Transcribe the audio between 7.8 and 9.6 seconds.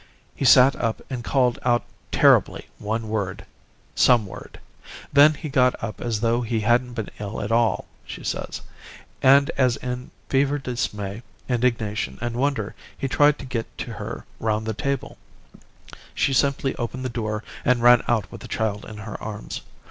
she says. And